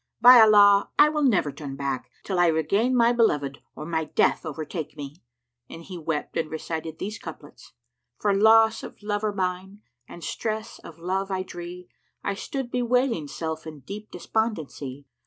[0.19, 4.47] By Allah, I will never turn back, till I regain my beloved or my death
[4.47, 5.17] overtake me!"
[5.69, 7.73] And he wept and recited these couplets,
[8.17, 13.27] "For loss of lover mine and stress of love I dree, * I stood bewailing
[13.27, 15.05] self in deep despondency.